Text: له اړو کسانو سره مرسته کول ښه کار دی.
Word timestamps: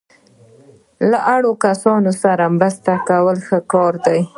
له 1.09 1.19
اړو 1.35 1.51
کسانو 1.65 2.11
سره 2.23 2.43
مرسته 2.57 2.91
کول 3.09 3.37
ښه 3.47 3.59
کار 3.73 3.93
دی. 4.05 4.21